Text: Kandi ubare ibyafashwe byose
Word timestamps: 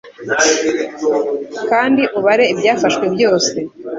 Kandi 1.69 2.03
ubare 2.19 2.43
ibyafashwe 2.53 3.05
byose 3.15 3.53